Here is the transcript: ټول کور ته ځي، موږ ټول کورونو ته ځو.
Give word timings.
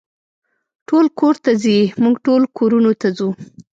ټول 0.87 1.05
کور 1.19 1.35
ته 1.43 1.51
ځي، 1.63 1.77
موږ 2.03 2.15
ټول 2.25 2.41
کورونو 2.57 2.91
ته 3.01 3.07
ځو. 3.17 3.29